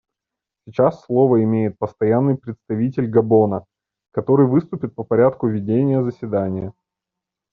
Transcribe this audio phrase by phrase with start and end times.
[0.65, 3.65] Сейчас слово имеет Постоянный представитель Габона,
[4.09, 6.73] который выступит по порядку ведения заседания.